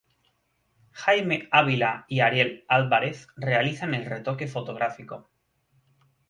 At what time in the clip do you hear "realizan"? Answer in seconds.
3.35-3.93